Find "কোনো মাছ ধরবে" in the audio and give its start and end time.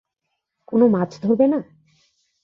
0.67-1.45